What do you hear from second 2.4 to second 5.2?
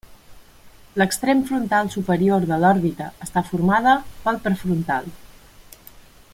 de l'òrbita està formada pel prefrontal.